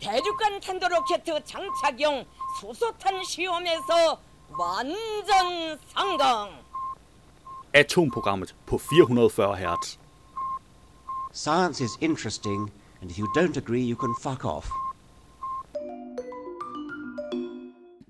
[0.00, 2.24] 대륙간 탄도로켓 장착용
[2.60, 4.20] 수소탄 시험에서
[4.58, 6.50] 완전 성공.
[7.72, 9.98] Atomprogrammet på 440 Hz.
[11.32, 14.68] Science is interesting, and if you don't agree, you can fuck off.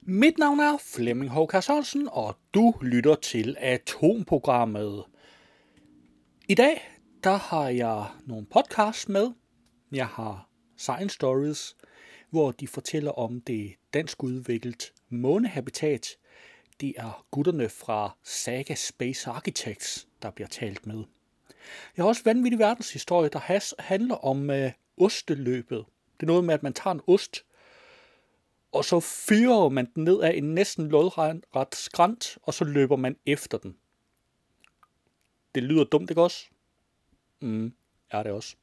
[0.02, 5.04] Mit navn er Flemming Håkar Sørensen, og du lytter til Atomprogrammet.
[6.48, 9.32] I dag, der har jeg nogle podcasts med.
[9.92, 10.43] Jeg har
[10.77, 11.75] Science Stories,
[12.29, 16.07] hvor de fortæller om det dansk udviklet månehabitat.
[16.81, 21.03] Det er gutterne fra Saga Space Architects, der bliver talt med.
[21.97, 25.85] Jeg har også vanvittig verdenshistorie, der handler om øh, osteløbet.
[26.19, 27.45] Det er noget med, at man tager en ost,
[28.71, 33.17] og så fyrer man den ned af en næsten lodret skrant, og så løber man
[33.25, 33.77] efter den.
[35.55, 36.45] Det lyder dumt, ikke også?
[37.41, 37.73] Mm,
[38.11, 38.55] er det også.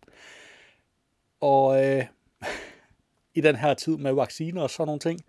[1.43, 2.07] Og øh,
[3.39, 5.21] i den her tid med vacciner og sådan nogle ting,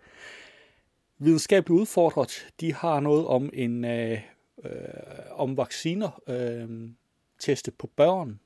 [1.18, 4.20] videnskabeligt udfordret, de har noget om en øh,
[4.64, 4.70] øh,
[5.30, 6.90] om vacciner øh,
[7.38, 8.40] testet på børn,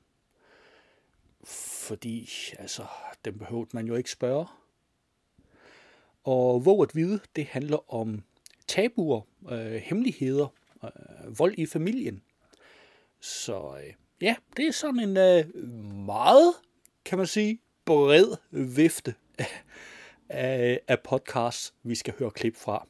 [1.43, 2.29] fordi
[2.59, 2.83] altså,
[3.25, 4.45] dem behøvede man jo ikke spørge.
[6.23, 8.23] Og hvor at vide, det handler om
[8.67, 10.47] tabuer, øh, hemmeligheder,
[10.83, 12.21] øh, vold i familien.
[13.19, 15.63] Så øh, ja, det er sådan en øh,
[16.05, 16.53] meget,
[17.09, 19.15] kan man sige, bred vifte
[20.29, 22.87] af, af podcasts, vi skal høre klip fra.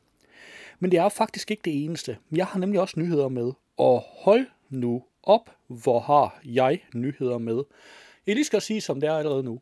[0.80, 2.18] Men det er faktisk ikke det eneste.
[2.32, 3.52] Jeg har nemlig også nyheder med.
[3.78, 7.64] Og hold nu op, hvor har jeg nyheder med.
[8.28, 9.62] Jeg lige skal sige, som det er allerede nu.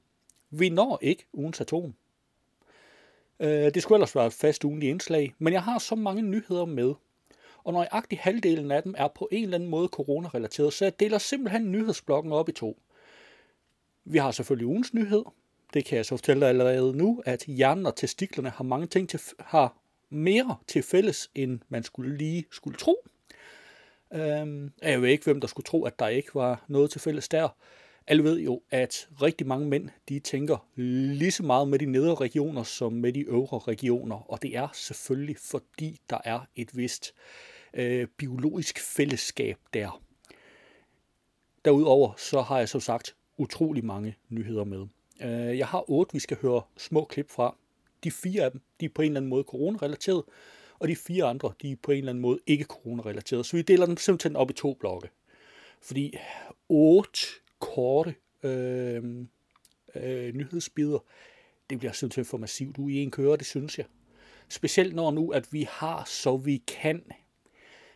[0.49, 1.93] Vi når ikke ugens atom.
[3.39, 6.65] Øh, det skulle ellers være et fast ugenligt indslag, men jeg har så mange nyheder
[6.65, 6.93] med.
[7.63, 11.17] Og nøjagtig halvdelen af dem er på en eller anden måde coronarelateret, så jeg deler
[11.17, 12.77] simpelthen nyhedsblokken op i to.
[14.09, 15.23] Vi har selvfølgelig ugens nyhed.
[15.73, 19.09] Det kan jeg så fortælle dig allerede nu, at hjernen og testiklerne har mange ting
[19.09, 19.77] til, har
[20.09, 23.07] mere til fælles, end man skulle lige skulle tro.
[24.13, 27.27] Øhm, jeg ved ikke, hvem der skulle tro, at der ikke var noget til fælles
[27.27, 27.49] der.
[28.07, 32.15] Alle ved jo, at rigtig mange mænd, de tænker lige så meget med de nedre
[32.15, 34.31] regioner, som med de øvre regioner.
[34.31, 37.13] Og det er selvfølgelig, fordi der er et vist
[37.73, 40.01] øh, biologisk fællesskab der.
[41.65, 44.87] Derudover så har jeg som sagt utrolig mange nyheder med.
[45.21, 47.55] Øh, jeg har otte, vi skal høre små klip fra.
[48.03, 50.23] De fire af dem, de er på en eller anden måde coronarelateret,
[50.79, 53.45] og de fire andre, de er på en eller anden måde ikke coronarelateret.
[53.45, 55.09] Så vi deler dem simpelthen op i to blokke.
[55.81, 56.13] Fordi
[56.69, 57.19] otte
[57.59, 59.03] korte øh,
[59.95, 60.99] øh, nyhedsbider,
[61.69, 63.85] det bliver simpelthen for massivt ud i en køre, det synes jeg.
[64.49, 67.03] Specielt når nu, at vi har, så vi kan,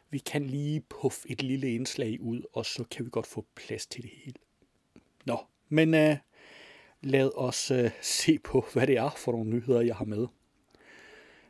[0.09, 3.87] vi kan lige puffe et lille indslag ud, og så kan vi godt få plads
[3.87, 4.35] til det hele.
[5.25, 5.37] Nå,
[5.69, 6.17] men øh,
[7.01, 10.27] lad os øh, se på, hvad det er for nogle nyheder, jeg har med.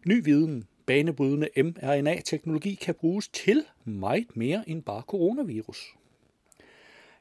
[0.05, 5.95] Ny viden, banebrydende mRNA-teknologi kan bruges til meget mere end bare coronavirus.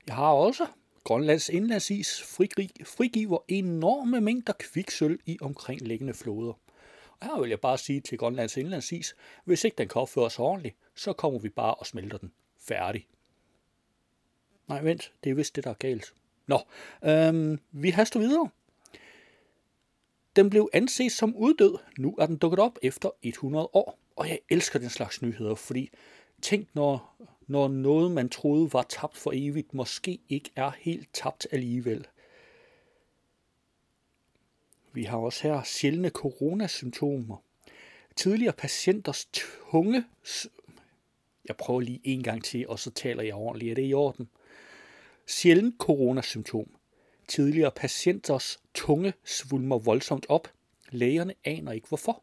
[0.07, 0.67] Jeg har også
[1.05, 2.23] Grønlands indlandsis
[2.85, 6.53] frigiver enorme mængder kviksøl i omkringliggende floder.
[7.21, 10.77] Og her vil jeg bare sige til Grønlands indlandsis, hvis ikke den kan opføre ordentligt,
[10.95, 12.33] så kommer vi bare og smelter den.
[12.59, 13.07] Færdig.
[14.69, 16.15] Nej, vent, det er vist det, der er galt.
[16.51, 16.61] Nå,
[17.05, 18.49] øhm, vi haster videre.
[20.37, 21.79] Den blev anset som uddød.
[21.99, 23.99] Nu er den dukket op efter 100 år.
[24.17, 25.91] Og jeg elsker den slags nyheder, fordi
[26.43, 27.17] tænk, når,
[27.47, 32.07] når noget, man troede var tabt for evigt, måske ikke er helt tabt alligevel.
[34.93, 37.37] Vi har også her sjældne coronasymptomer.
[38.17, 39.29] Tidligere patienters
[39.71, 40.05] tunge...
[41.49, 43.71] Jeg prøver lige en gang til, og så taler jeg ordentligt.
[43.71, 44.29] Er det i orden?
[45.31, 46.77] Sjældent coronasymptom.
[47.29, 50.49] Tidligere patienters tunge svulmer voldsomt op.
[50.91, 52.23] Lægerne aner ikke hvorfor.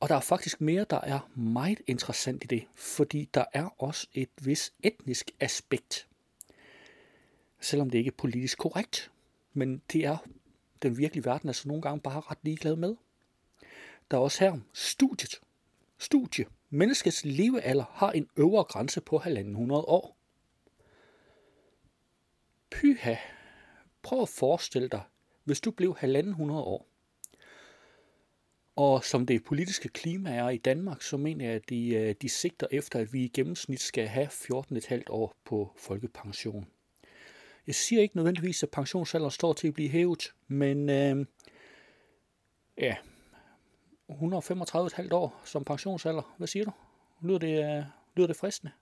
[0.00, 4.06] Og der er faktisk mere, der er meget interessant i det, fordi der er også
[4.14, 6.08] et vis etnisk aspekt.
[7.60, 9.10] Selvom det ikke er politisk korrekt,
[9.52, 10.16] men det er
[10.82, 12.94] den virkelige verden altså nogle gange bare ret ligeglad med.
[14.10, 15.40] Der er også her studiet.
[15.98, 16.44] Studie.
[16.70, 20.15] Menneskets levealder har en øvre grænse på 1.500 år.
[22.70, 23.16] Pyha.
[24.02, 25.02] Prøv at forestille dig,
[25.44, 26.88] hvis du blev 1.500 år.
[28.76, 32.28] Og som det politiske klima er i Danmark, så mener jeg, at de, øh, de
[32.28, 36.66] sigter efter, at vi i gennemsnit skal have 14,5 år på folkepension.
[37.66, 41.26] Jeg siger ikke nødvendigvis, at pensionsalderen står til at blive hævet, men øh,
[42.78, 42.96] ja,
[44.10, 46.34] 135,5 år som pensionsalder.
[46.38, 46.72] Hvad siger du?
[47.22, 47.84] Lyder det, øh,
[48.16, 48.72] lyder det fristende?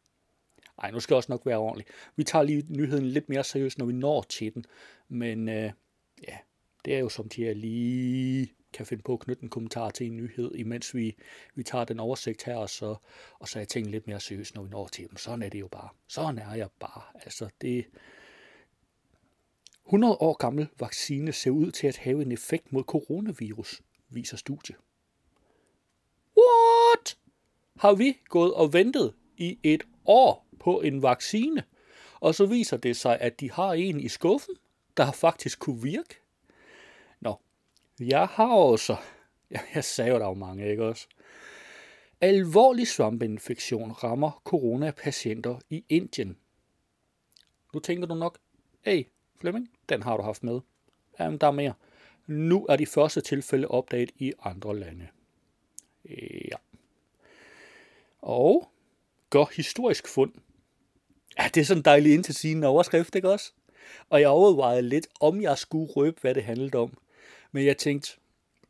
[0.82, 1.86] Nej, nu skal jeg også nok være ordentlig.
[2.16, 4.64] Vi tager lige nyheden lidt mere seriøst, når vi når til den.
[5.08, 5.72] Men øh,
[6.28, 6.38] ja,
[6.84, 10.06] det er jo som de her lige kan finde på at knytte en kommentar til
[10.06, 11.16] en nyhed, imens vi,
[11.54, 12.96] vi tager den oversigt her, og så,
[13.38, 15.16] og så er tingene lidt mere seriøst, når vi når til dem.
[15.16, 15.88] Sådan er det jo bare.
[16.08, 17.02] Sådan er jeg bare.
[17.14, 17.86] Altså, det,
[19.86, 24.74] 100 år gammel vaccine ser ud til at have en effekt mod coronavirus, viser studie.
[26.36, 27.18] What?
[27.76, 31.64] Har vi gået og ventet i et år på en vaccine,
[32.20, 34.54] og så viser det sig, at de har en i skuffen,
[34.96, 36.14] der faktisk kunne virke?
[37.20, 37.40] Nå,
[38.00, 38.96] jeg har også,
[39.50, 41.06] ja, jeg sagde jo, der var mange, ikke også?
[42.20, 46.36] Alvorlig svampeinfektion rammer coronapatienter i Indien.
[47.74, 48.38] Nu tænker du nok,
[48.82, 49.04] hey,
[49.40, 50.60] Flemming, den har du haft med.
[51.20, 51.74] Jamen, der er mere.
[52.26, 55.08] Nu er de første tilfælde opdaget i andre lande.
[56.50, 56.56] Ja.
[58.18, 58.68] Og
[59.30, 60.32] gør historisk fund.
[61.38, 63.52] Ja, det er sådan en dejlig indtilsigende overskrift, ikke også?
[64.10, 66.98] Og jeg overvejede lidt, om jeg skulle røbe, hvad det handlede om.
[67.52, 68.10] Men jeg tænkte,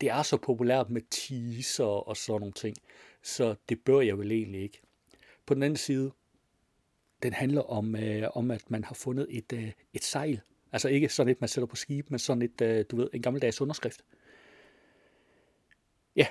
[0.00, 2.76] det er så populært med teaser og sådan nogle ting,
[3.22, 4.80] så det bør jeg vel egentlig ikke.
[5.46, 6.12] På den anden side,
[7.22, 10.40] den handler om, øh, om at man har fundet et, øh, et sejl.
[10.72, 13.22] Altså ikke sådan et, man sætter på skib, men sådan et, øh, du ved, en
[13.22, 14.04] gammeldags underskrift.
[16.16, 16.26] Ja,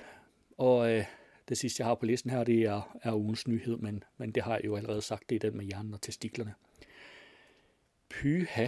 [0.57, 1.05] og øh,
[1.49, 4.43] det sidste, jeg har på listen her, det er, er ugens nyhed, men, men det
[4.43, 6.53] har jeg jo allerede sagt, det er den med hjernen og testiklerne.
[8.09, 8.67] Pyha.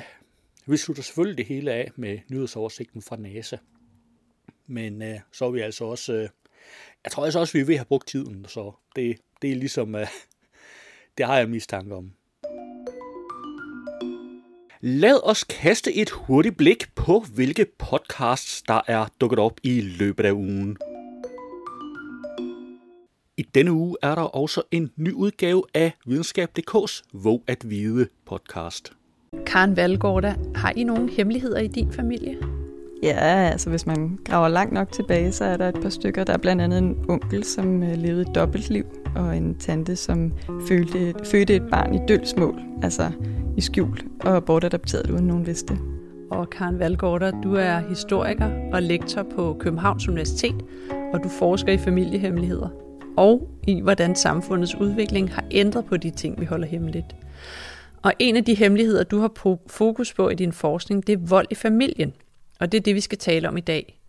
[0.65, 3.57] Vi slutter selvfølgelig det hele af med nyhedsoversigten fra NASA.
[4.67, 6.13] Men øh, så er vi altså også...
[6.13, 6.29] Øh,
[7.03, 9.55] jeg tror altså også, vi er ved at have brugt tiden, så det, det er
[9.55, 9.95] ligesom...
[9.95, 10.07] Øh,
[11.17, 12.11] det har jeg mistanke om.
[14.81, 20.25] Lad os kaste et hurtigt blik på, hvilke podcasts, der er dukket op i løbet
[20.25, 20.77] af ugen.
[23.37, 28.93] I denne uge er der også en ny udgave af Videnskab.dk's Våg at Vide podcast.
[29.45, 32.37] Karen Valgårda, har I nogle hemmeligheder i din familie?
[33.03, 36.23] Ja, altså hvis man graver langt nok tilbage, så er der et par stykker.
[36.23, 38.85] Der er blandt andet en onkel, som øh, levede et dobbeltliv,
[39.15, 40.33] og en tante, som
[40.67, 43.11] fødte et, fødte et barn i dølsmål, altså
[43.57, 45.77] i skjul, og bortadopteret uden nogen vidste.
[46.31, 50.55] Og Karen Valgårda, du er historiker og lektor på Københavns Universitet,
[51.13, 52.84] og du forsker i familiehemmeligheder
[53.17, 57.15] og i, hvordan samfundets udvikling har ændret på de ting, vi holder hemmeligt.
[58.03, 61.47] Og en af de hemmeligheder, du har fokus på i din forskning, det er vold
[61.49, 62.13] i familien.
[62.59, 63.99] Og det er det, vi skal tale om i dag.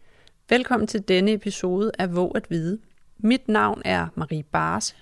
[0.50, 2.78] Velkommen til denne episode af Våg at Vide.
[3.18, 4.96] Mit navn er Marie Bars.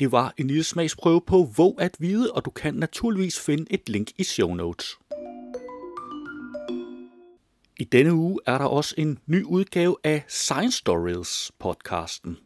[0.00, 3.88] Det var en lille smagsprøve på Våg at Vide, og du kan naturligvis finde et
[3.88, 4.98] link i show notes.
[7.80, 12.36] I denne uge er der også en ny udgave af Science Stories podcasten.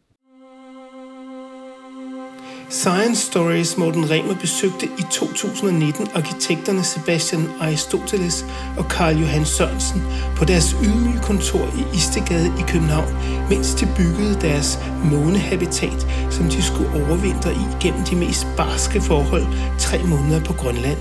[2.71, 8.45] Science Stories Morten Remer besøgte i 2019 arkitekterne Sebastian Aristoteles
[8.77, 10.01] og Karl Johan Sørensen
[10.35, 13.13] på deres ydmyge kontor i Istegade i København,
[13.49, 14.79] mens de byggede deres
[15.11, 19.45] månehabitat, som de skulle overvintre i gennem de mest barske forhold
[19.79, 20.97] tre måneder på Grønland.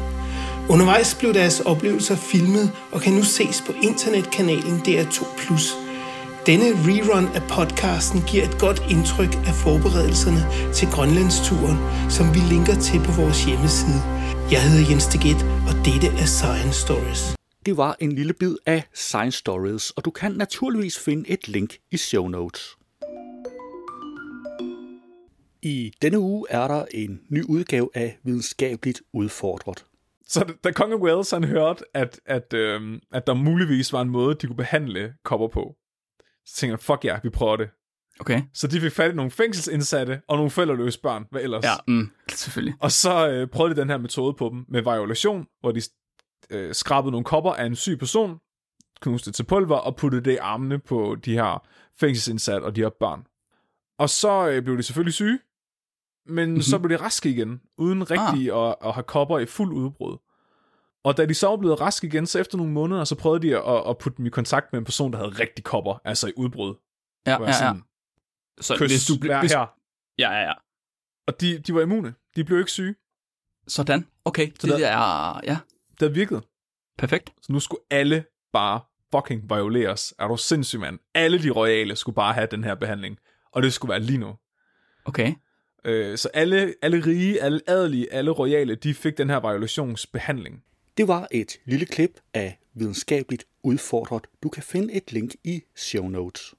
[0.68, 5.88] Undervejs blev deres oplevelser filmet og kan nu ses på internetkanalen DR2+.
[6.52, 10.42] Denne rerun af podcasten giver et godt indtryk af forberedelserne
[10.78, 11.78] til Grønlandsturen,
[12.16, 14.00] som vi linker til på vores hjemmeside.
[14.54, 17.22] Jeg hedder Jens Deget, og dette er Science Stories.
[17.66, 21.70] Det var en lille bid af Science Stories, og du kan naturligvis finde et link
[21.90, 22.62] i show notes.
[25.62, 29.84] I denne uge er der en ny udgave af Videnskabeligt Udfordret.
[30.26, 34.34] Så da Kong Wales han hørte, at, at, øhm, at der muligvis var en måde,
[34.34, 35.77] de kunne behandle kopper på,
[36.49, 37.71] så tænkte jeg, fuck ja, yeah, vi prøver det.
[38.21, 38.43] Okay.
[38.55, 41.26] Så de fik fat i nogle fængselsindsatte og nogle forældreløse børn.
[41.31, 41.64] Hvad ellers?
[41.64, 42.75] Ja, mm, selvfølgelig.
[42.81, 45.81] Og så øh, prøvede de den her metode på dem med violation, hvor de
[46.50, 48.38] øh, skrabede nogle kopper af en syg person,
[49.00, 51.67] knuste til pulver og puttede det i armene på de her
[52.00, 53.26] fængselsindsatte og de her børn.
[53.99, 55.38] Og så øh, blev de selvfølgelig syge,
[56.26, 56.62] men mm-hmm.
[56.62, 58.69] så blev de raske igen, uden rigtig ah.
[58.69, 60.19] at, at have kopper i fuld udbrud.
[61.05, 63.57] Og da de så var blevet raske igen, så efter nogle måneder, så prøvede de
[63.57, 66.33] at, at putte dem i kontakt med en person, der havde rigtig kopper, altså i
[66.37, 66.75] udbrud.
[67.26, 67.73] Ja, ja, ja.
[68.61, 69.40] Så Kys, hvis du bliver...
[69.40, 69.52] Hvis...
[69.52, 69.75] Her.
[70.19, 70.52] Ja, ja, ja.
[71.26, 72.14] Og de, de var immune.
[72.37, 72.95] De blev ikke syge.
[73.69, 74.07] Sådan.
[74.25, 75.40] Okay, så det, det er...
[75.45, 75.59] Ja.
[75.90, 76.43] Det har virket.
[76.99, 77.33] Perfekt.
[77.43, 78.81] Så nu skulle alle bare
[79.14, 80.14] fucking violeres.
[80.19, 80.99] Er du sindssyg, mand?
[81.14, 83.19] Alle de royale skulle bare have den her behandling.
[83.52, 84.37] Og det skulle være lige nu.
[85.05, 85.35] Okay.
[85.85, 90.64] Øh, så alle, alle rige, alle adelige, alle royale, de fik den her violationsbehandling.
[90.99, 94.26] Det var et lille klip af videnskabeligt udfordret.
[94.43, 96.55] Du kan finde et link i show notes.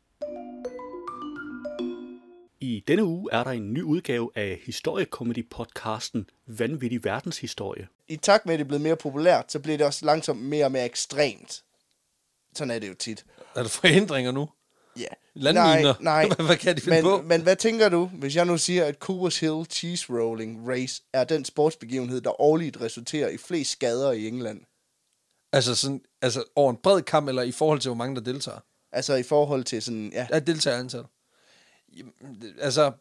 [2.59, 7.87] I denne uge er der en ny udgave af historiekomedy-podcasten Vanvittig Verdenshistorie.
[8.07, 10.65] I takt med, at det er blevet mere populært, så bliver det også langsomt mere
[10.65, 11.63] og mere ekstremt.
[12.53, 13.25] sådan er det jo tit.
[13.55, 14.49] Er der forhindringer nu?
[14.99, 15.05] Ja.
[15.33, 15.93] Landminer?
[15.99, 16.35] Nej, nej.
[16.45, 17.21] Hvad- kan de finde men, på?
[17.21, 21.23] Men hvad tænker du, hvis jeg nu siger, at Coopers Hill Cheese Rolling Race er
[21.23, 24.61] den sportsbegivenhed, der årligt resulterer i flest skader i England?
[25.53, 28.59] Altså, sådan, altså over en bred kamp, eller i forhold til, hvor mange der deltager?
[28.91, 31.03] Altså i forhold til sådan, ja, Ja, deltagerantal.
[32.61, 32.91] Altså,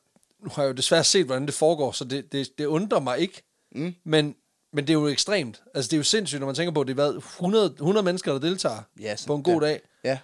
[0.45, 3.19] nu har jeg jo desværre set, hvordan det foregår, så det, det, det undrer mig
[3.19, 3.43] ikke.
[3.73, 3.95] Mm.
[4.05, 4.35] Men,
[4.73, 5.63] men det er jo ekstremt.
[5.75, 8.05] Altså, det er jo sindssygt, når man tænker på, at det er hvad, 100, 100
[8.05, 9.67] mennesker, der deltager Ja, sådan på en god der.
[9.67, 9.81] dag.
[10.05, 10.19] ja,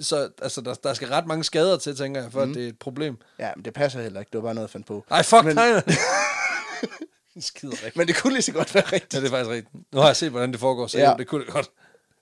[0.00, 2.50] Så altså, der, der skal ret mange skader til, tænker jeg, for mm.
[2.50, 3.16] at det er et problem.
[3.38, 4.30] ja, men det passer heller ikke.
[4.32, 5.04] Det var bare noget, jeg fandt på.
[5.10, 5.82] Ej, fuck, Men- nej.
[7.40, 7.96] Skider rigtigt.
[7.96, 9.14] Men det kunne lige så godt være rigtigt.
[9.14, 9.74] Ja, det er faktisk rigtigt.
[9.92, 11.10] Nu har jeg set, hvordan det foregår, så Ja.
[11.10, 11.16] ja.
[11.16, 11.70] det kunne det godt.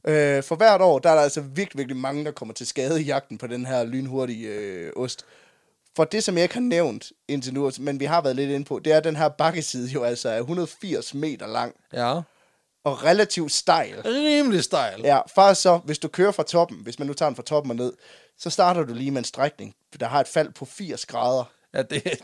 [0.05, 3.01] Øh, for hvert år, der er der altså virkelig, virkelig mange, der kommer til skade
[3.03, 5.25] i jagten på den her lynhurtige øh, ost.
[5.97, 8.65] For det, som jeg ikke har nævnt indtil nu, men vi har været lidt inde
[8.65, 12.21] på, det er, at den her bakkeside jo altså er 180 meter lang Ja.
[12.85, 14.01] Og relativt stejl.
[14.01, 15.01] Rimelig stejl.
[15.01, 17.71] Ja, faktisk så, hvis du kører fra toppen, hvis man nu tager den fra toppen
[17.71, 17.93] og ned,
[18.39, 21.45] så starter du lige med en strækning, der har et fald på 80 grader.
[21.75, 22.21] Ja, det,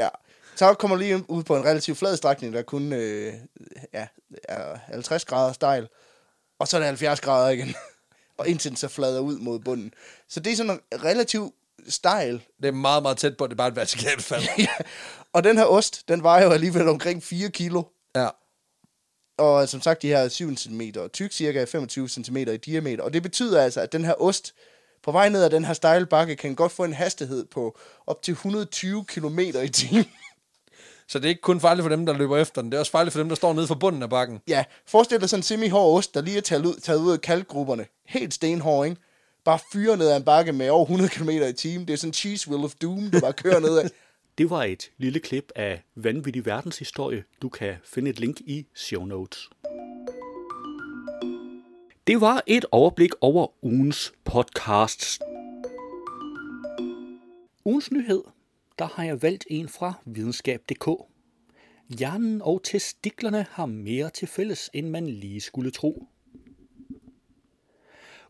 [0.00, 0.08] Ja.
[0.56, 3.34] Så kommer du lige ud på en relativt flad strækning, der kun øh,
[3.94, 4.06] ja,
[4.48, 5.88] er 50 grader stejl.
[6.58, 7.74] Og så er det 70 grader igen.
[8.38, 9.94] og indtil den så flader ud mod bunden.
[10.28, 11.54] Så det er sådan en relativt
[11.88, 12.42] stejl.
[12.62, 14.42] det er meget, meget tæt på, det er bare et vertikalt fald.
[14.58, 14.66] ja.
[15.32, 17.82] Og den her ost, den vejer jo alligevel omkring 4 kilo.
[18.14, 18.28] ja.
[19.38, 20.80] Og som sagt, de her er 7 cm
[21.12, 23.02] tyk, cirka 25 cm i diameter.
[23.02, 24.54] Og det betyder altså, at den her ost,
[25.02, 28.22] på vej ned ad den her stejle bakke, kan godt få en hastighed på op
[28.22, 30.06] til 120 km i timen.
[31.08, 32.70] Så det er ikke kun farligt for dem, der løber efter den.
[32.70, 34.40] Det er også farligt for dem, der står nede for bunden af bakken.
[34.48, 37.20] Ja, forestil dig sådan en semi-hård ost, der lige er taget ud, taget ud af
[37.20, 37.86] kalkgrupperne.
[38.06, 39.00] Helt stenhård, ikke?
[39.44, 41.86] Bare fyre ned ad en bakke med over 100 km i timen.
[41.86, 43.90] Det er sådan en cheese wheel of doom, der bare kører ned ad.
[44.38, 47.24] Det var et lille klip af Vanvittig Verdenshistorie.
[47.42, 49.50] Du kan finde et link i show notes.
[52.06, 55.20] Det var et overblik over ugens podcasts.
[57.64, 58.22] Ugens nyhed,
[58.78, 60.88] der har jeg valgt en fra videnskab.dk.
[61.98, 66.08] Hjernen og testiklerne har mere til fælles, end man lige skulle tro.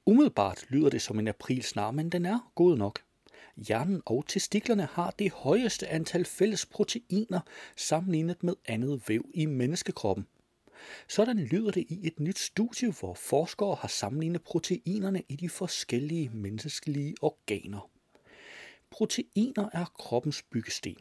[0.06, 3.07] Umiddelbart lyder det som en aprilsnar, men den er god nok.
[3.66, 7.40] Hjernen og testiklerne har det højeste antal fælles proteiner
[7.76, 10.26] sammenlignet med andet væv i menneskekroppen.
[11.08, 16.28] Sådan lyder det i et nyt studie, hvor forskere har sammenlignet proteinerne i de forskellige
[16.28, 17.90] menneskelige organer.
[18.90, 20.96] Proteiner er kroppens byggesten,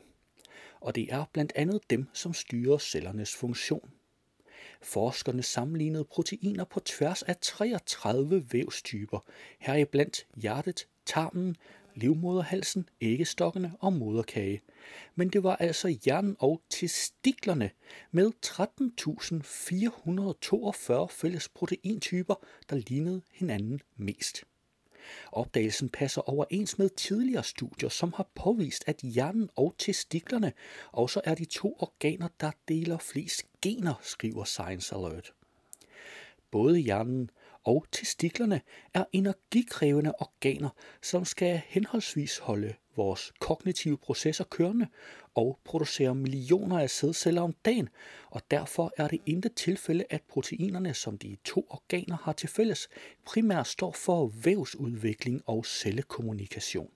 [0.79, 3.91] og det er blandt andet dem, som styrer cellernes funktion.
[4.81, 9.19] Forskerne sammenlignede proteiner på tværs af 33 vævstyper,
[9.59, 11.57] heriblandt hjertet, tarmen,
[11.97, 14.61] livmoderhalsen, æggestokkene og moderkage.
[15.15, 17.69] Men det var altså hjernen og testiklerne
[18.11, 22.35] med 13.442 fælles proteintyper,
[22.69, 24.43] der lignede hinanden mest.
[25.31, 30.53] Opdagelsen passer overens med tidligere studier, som har påvist, at hjernen og testiklerne
[30.91, 35.33] også er de to organer, der deler flest gener, skriver Science Alert.
[36.51, 37.29] Både hjernen
[37.67, 38.61] og testiklerne
[38.93, 40.69] er energikrævende organer,
[41.01, 44.87] som skal henholdsvis holde vores kognitive processer kørende
[45.35, 47.89] og producere millioner af sædceller om dagen,
[48.29, 52.87] og derfor er det intet tilfælde, at proteinerne, som de to organer har til fælles,
[53.25, 56.89] primært står for vævsudvikling og cellekommunikation.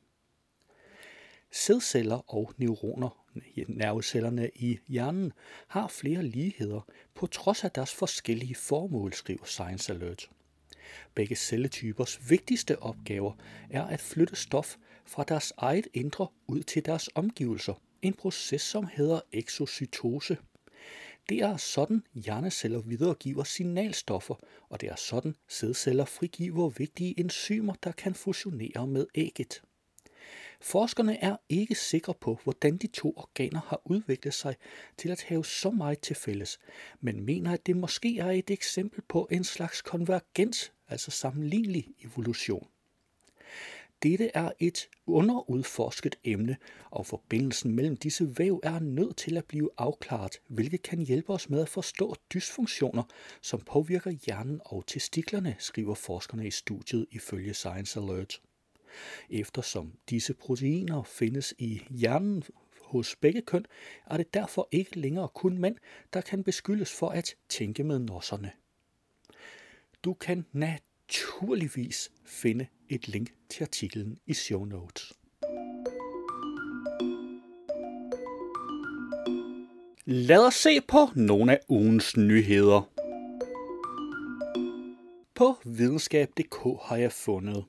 [1.51, 3.25] Sædceller og neuroner,
[3.67, 5.33] nervecellerne i hjernen,
[5.67, 6.81] har flere ligheder
[7.15, 10.29] på trods af deres forskellige formål, skriver Science Alert.
[11.15, 13.33] Begge celletypers vigtigste opgaver
[13.69, 17.73] er at flytte stof fra deres eget indre ud til deres omgivelser.
[18.01, 20.37] En proces, som hedder exocytose.
[21.29, 24.35] Det er sådan, hjerneceller videregiver signalstoffer,
[24.69, 29.61] og det er sådan, sædceller frigiver vigtige enzymer, der kan fusionere med ægget.
[30.61, 34.55] Forskerne er ikke sikre på, hvordan de to organer har udviklet sig
[34.97, 36.59] til at have så meget til fælles,
[36.99, 42.67] men mener, at det måske er et eksempel på en slags konvergens, altså sammenlignelig evolution.
[44.03, 46.57] Dette er et underudforsket emne,
[46.91, 51.49] og forbindelsen mellem disse væv er nødt til at blive afklaret, hvilket kan hjælpe os
[51.49, 53.03] med at forstå dysfunktioner,
[53.41, 58.41] som påvirker hjernen og testiklerne, skriver forskerne i studiet ifølge Science Alert.
[59.29, 62.43] Eftersom disse proteiner findes i hjernen
[62.81, 63.65] hos begge køn,
[64.05, 65.75] er det derfor ikke længere kun mænd,
[66.13, 68.51] der kan beskyldes for at tænke med nosserne.
[70.03, 75.13] Du kan naturligvis finde et link til artiklen i show notes.
[80.05, 82.91] Lad os se på nogle af ugens nyheder.
[85.33, 87.65] På videnskab.dk har jeg fundet.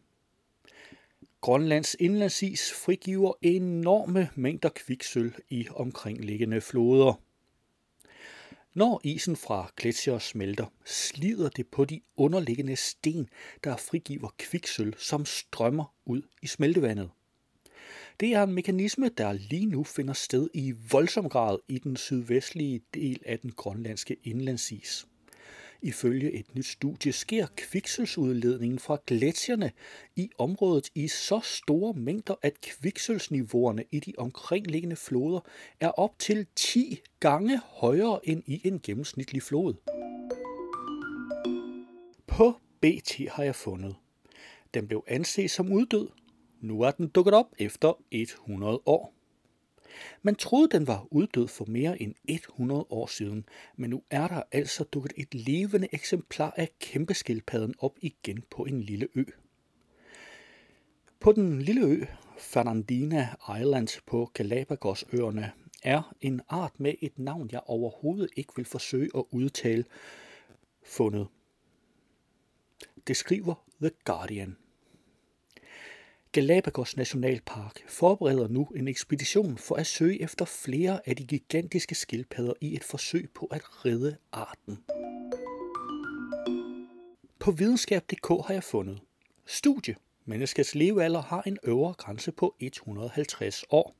[1.41, 7.21] Grønlands indlandsis frigiver enorme mængder kviksøl i omkringliggende floder.
[8.75, 13.29] Når isen fra gletsjer smelter, slider det på de underliggende sten,
[13.65, 17.11] der frigiver kviksøl, som strømmer ud i smeltevandet.
[18.21, 22.81] Det er en mekanisme, der lige nu finder sted i voldsom grad i den sydvestlige
[22.95, 25.07] del af den grønlandske indlandsis.
[25.83, 29.73] Ifølge et nyt studie sker kviksølsudledningen fra gletsjerne
[30.17, 35.41] i området i så store mængder, at kviksølsniveauerne i de omkringliggende floder
[35.81, 39.75] er op til 10 gange højere end i en gennemsnitlig flod.
[42.27, 43.97] På BT har jeg fundet.
[44.75, 46.09] Den blev anset som uddød.
[46.61, 49.22] Nu er den dukket op efter 100 år.
[50.23, 53.45] Man troede, den var uddød for mere end 100 år siden,
[53.77, 58.81] men nu er der altså dukket et levende eksemplar af kæmpeskildpadden op igen på en
[58.81, 59.25] lille ø.
[61.21, 62.05] På den lille ø,
[62.39, 63.29] Fernandina
[63.61, 69.25] Island på Galapagosøerne, er en art med et navn, jeg overhovedet ikke vil forsøge at
[69.31, 69.85] udtale,
[70.83, 71.27] fundet.
[73.07, 74.57] Det skriver The Guardian.
[76.33, 82.53] Galapagos Nationalpark forbereder nu en ekspedition for at søge efter flere af de gigantiske skildpadder
[82.61, 84.79] i et forsøg på at redde arten.
[87.39, 89.01] På videnskab.dk har jeg fundet
[89.47, 89.97] studie.
[90.25, 93.95] Menneskets levealder har en øvre grænse på 150 år.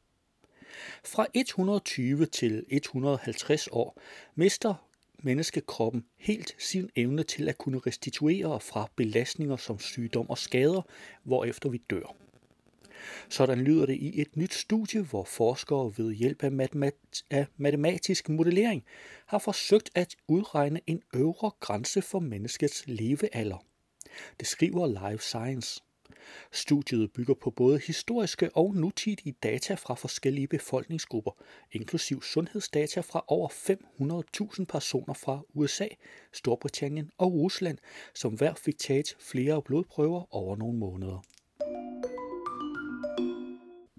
[1.05, 4.01] Fra 120 til 150 år
[4.35, 4.75] mister
[5.23, 10.83] menneskekroppen helt sin evne til at kunne restituere fra belastninger som sygdom og skader,
[11.23, 12.22] hvorefter vi dør.
[13.29, 18.29] Sådan lyder det i et nyt studie, hvor forskere ved hjælp af, matemat- af matematisk
[18.29, 18.85] modellering
[19.27, 23.65] har forsøgt at udregne en øvre grænse for menneskets levealder.
[24.41, 25.81] Det skriver Life Science.
[26.53, 31.33] Studiet bygger på både historiske og nutidige data fra forskellige befolkningsgrupper,
[31.73, 33.49] inklusiv sundhedsdata fra over
[34.59, 35.89] 500.000 personer fra USA,
[36.33, 37.79] Storbritannien og Rusland,
[38.15, 41.23] som hver fik taget flere blodprøver over nogle måneder.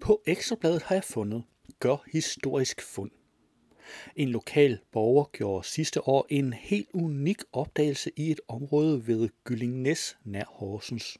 [0.04, 1.44] På Ekstrabladet har jeg fundet
[1.80, 3.10] Gør historisk fund.
[4.16, 10.16] En lokal borger gjorde sidste år en helt unik opdagelse i et område ved Gyllingnæs
[10.24, 11.18] nær Horsens.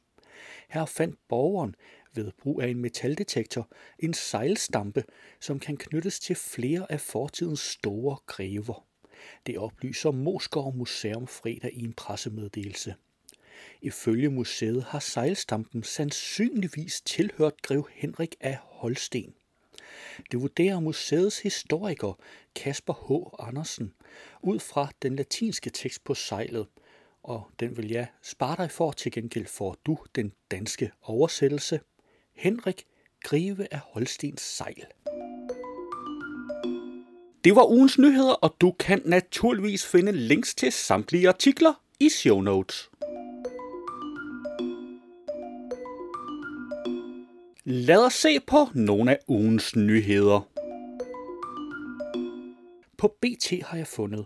[0.69, 1.75] Her fandt borgeren
[2.13, 3.69] ved brug af en metaldetektor
[3.99, 5.03] en sejlstampe,
[5.39, 8.85] som kan knyttes til flere af fortidens store grever.
[9.45, 12.95] Det oplyser Moskov Museum fredag i en pressemeddelelse.
[13.81, 19.33] Ifølge museet har sejlstampen sandsynligvis tilhørt grev Henrik af Holsten.
[20.31, 22.17] Det vurderer museets historiker
[22.55, 23.47] Kasper H.
[23.47, 23.93] Andersen
[24.43, 26.67] ud fra den latinske tekst på sejlet,
[27.23, 28.91] og den vil jeg spare dig for.
[28.91, 31.79] Til gengæld får du den danske oversættelse.
[32.35, 32.85] Henrik
[33.23, 34.85] Grive af Holstens sejl.
[37.43, 42.41] Det var ugens nyheder, og du kan naturligvis finde links til samtlige artikler i show
[42.41, 42.89] notes.
[47.67, 50.49] Lad os se på nogle af ugens nyheder.
[52.97, 54.25] På BT har jeg fundet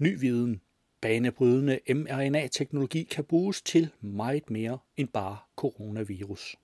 [0.00, 0.60] ny viden.
[1.00, 6.56] Banebrydende mRNA-teknologi kan bruges til meget mere end bare coronavirus.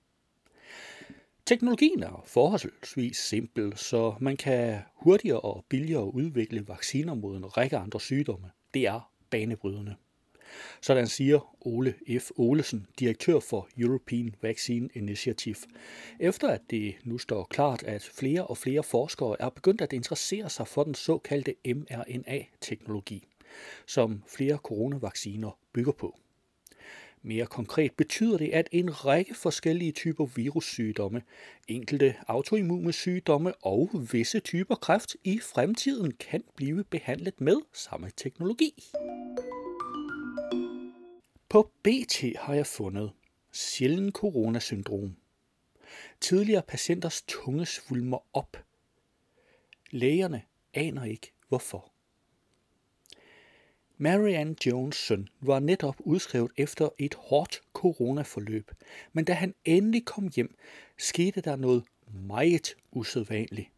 [1.45, 7.77] Teknologien er forholdsvis simpel, så man kan hurtigere og billigere udvikle vacciner mod en række
[7.77, 8.51] andre sygdomme.
[8.73, 9.95] Det er banebrydende.
[10.81, 12.31] Sådan siger Ole F.
[12.37, 15.55] Olesen, direktør for European Vaccine Initiative,
[16.19, 20.49] efter at det nu står klart, at flere og flere forskere er begyndt at interessere
[20.49, 23.27] sig for den såkaldte mRNA-teknologi,
[23.87, 26.19] som flere coronavacciner bygger på.
[27.21, 31.21] Mere konkret betyder det, at en række forskellige typer virussygdomme,
[31.67, 38.73] enkelte autoimmune sygdomme og visse typer kræft i fremtiden kan blive behandlet med samme teknologi.
[41.49, 43.11] På BT har jeg fundet
[43.51, 45.15] sjælden coronasyndrom.
[46.21, 48.57] Tidligere patienters tunge svulmer op.
[49.91, 50.41] Lægerne
[50.73, 51.91] aner ikke hvorfor.
[53.97, 58.71] Marianne Jones søn var netop udskrevet efter et hårdt coronaforløb,
[59.13, 60.57] men da han endelig kom hjem,
[60.97, 61.83] skete der noget
[62.27, 63.69] meget usædvanligt.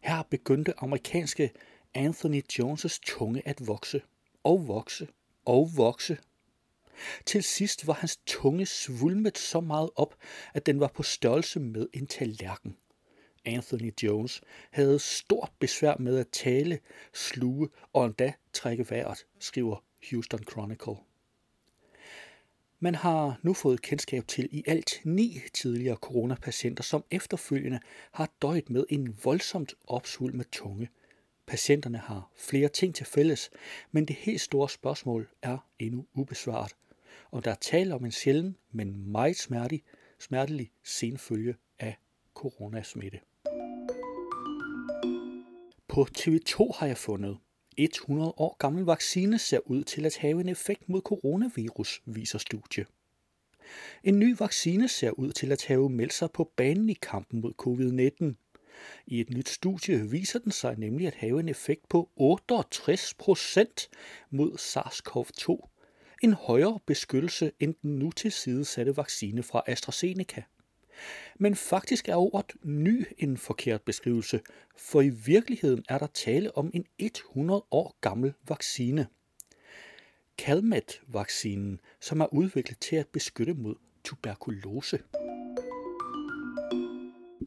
[0.00, 1.50] Her begyndte amerikanske
[1.94, 4.02] Anthony Jones' tunge at vokse
[4.42, 5.08] og vokse
[5.44, 6.18] og vokse.
[7.26, 10.14] Til sidst var hans tunge svulmet så meget op,
[10.54, 12.76] at den var på størrelse med en tallerken.
[13.44, 16.78] Anthony Jones havde stort besvær med at tale,
[17.12, 20.96] sluge og endda trække vejret, skriver Houston Chronicle.
[22.80, 27.80] Man har nu fået kendskab til i alt ni tidligere coronapatienter, som efterfølgende
[28.12, 30.88] har døjet med en voldsomt opsvulmet tunge.
[31.46, 33.50] Patienterne har flere ting til fælles,
[33.92, 36.72] men det helt store spørgsmål er endnu ubesvaret.
[37.34, 39.82] Og der er tale om en sjælden, men meget smertelig,
[40.20, 41.96] smertelig senfølge af
[42.34, 43.20] coronasmitte.
[45.88, 47.38] På TV2 har jeg fundet,
[47.76, 52.86] 100 år gammel vaccine ser ud til at have en effekt mod coronavirus, viser studie.
[54.04, 57.52] En ny vaccine ser ud til at have meldt sig på banen i kampen mod
[57.62, 58.34] covid-19.
[59.06, 63.88] I et nyt studie viser den sig nemlig at have en effekt på 68 procent
[64.30, 65.73] mod SARS-CoV-2.
[66.24, 70.42] En højere beskyttelse end den nu tilsidesatte vaccine fra AstraZeneca.
[71.38, 74.40] Men faktisk er ordet ny en forkert beskrivelse,
[74.76, 79.06] for i virkeligheden er der tale om en 100 år gammel vaccine.
[80.38, 84.98] Calmet-vaccinen, som er udviklet til at beskytte mod tuberkulose.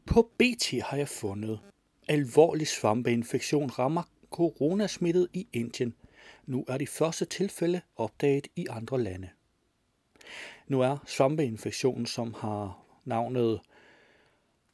[0.06, 1.60] På BT har jeg fundet,
[2.08, 5.96] alvorlig svampeinfektion rammer coronasmittet i Indien.
[6.46, 9.30] Nu er de første tilfælde opdaget i andre lande.
[10.68, 13.60] Nu er svampeinfektionen, som har navnet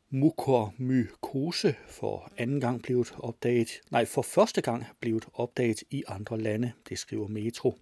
[0.10, 6.72] mukormykose for anden gang blevet opdaget, nej, for første gang blevet opdaget i andre lande,
[6.90, 7.78] det skriver Metro.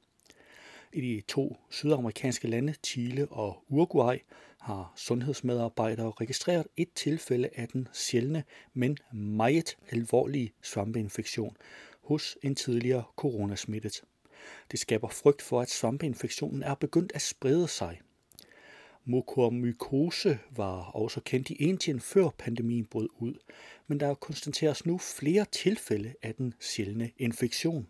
[0.93, 4.17] I de to sydamerikanske lande, Chile og Uruguay,
[4.59, 11.57] har sundhedsmedarbejdere registreret et tilfælde af den sjældne, men meget alvorlige svampeinfektion
[12.11, 14.01] hos en tidligere coronasmittet.
[14.71, 18.01] Det skaber frygt for, at svampeinfektionen er begyndt at sprede sig.
[19.05, 23.33] Mukormykose var også kendt i Indien før pandemien brød ud,
[23.87, 27.87] men der konstateres nu flere tilfælde af den sjældne infektion.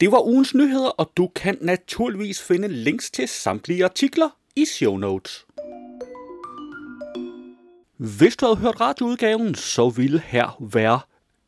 [0.00, 4.96] Det var ugens nyheder, og du kan naturligvis finde links til samtlige artikler i show
[4.96, 5.46] notes.
[7.96, 11.00] Hvis du havde hørt radioudgaven, så ville her være